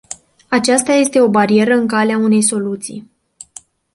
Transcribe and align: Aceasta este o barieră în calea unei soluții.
Aceasta 0.49 0.91
este 0.91 1.19
o 1.19 1.27
barieră 1.29 1.73
în 1.73 1.87
calea 1.87 2.17
unei 2.17 2.41
soluții. 2.41 3.09